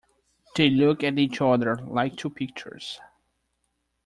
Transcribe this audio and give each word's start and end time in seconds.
They 0.55 0.71
look 0.71 1.03
at 1.03 1.19
each 1.19 1.41
other, 1.41 1.75
like 1.77 2.15
two 2.15 2.31
pictures. 2.31 2.99